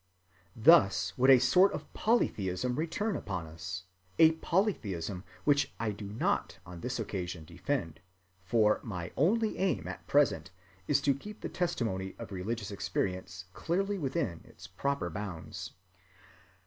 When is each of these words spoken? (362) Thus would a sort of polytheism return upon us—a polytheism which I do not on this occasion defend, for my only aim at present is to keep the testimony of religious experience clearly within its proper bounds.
(362) 0.55 0.79
Thus 0.79 1.13
would 1.15 1.29
a 1.29 1.37
sort 1.37 1.73
of 1.73 1.93
polytheism 1.93 2.75
return 2.75 3.15
upon 3.15 3.45
us—a 3.45 4.31
polytheism 4.37 5.23
which 5.43 5.75
I 5.79 5.91
do 5.91 6.05
not 6.07 6.57
on 6.65 6.81
this 6.81 6.99
occasion 6.99 7.45
defend, 7.45 7.99
for 8.43 8.79
my 8.81 9.11
only 9.15 9.59
aim 9.59 9.87
at 9.87 10.07
present 10.07 10.49
is 10.87 11.01
to 11.01 11.13
keep 11.13 11.41
the 11.41 11.49
testimony 11.49 12.15
of 12.17 12.31
religious 12.31 12.71
experience 12.71 13.45
clearly 13.53 13.99
within 13.99 14.41
its 14.43 14.65
proper 14.65 15.11
bounds. 15.11 15.69